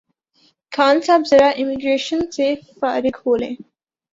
خان 0.71 1.01
صاحب 1.01 1.21
ذرا 1.25 1.49
امیگریشن 1.57 2.19
سے 2.31 2.47
فارغ 2.79 3.19
ہولیں 3.25 3.55